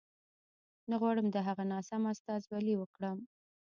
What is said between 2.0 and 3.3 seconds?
استازولي وکړم.